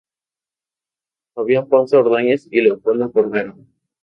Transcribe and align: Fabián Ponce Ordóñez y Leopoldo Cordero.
Fabián 1.35 1.67
Ponce 1.69 1.95
Ordóñez 1.95 2.47
y 2.49 2.61
Leopoldo 2.61 3.11
Cordero. 3.11 3.55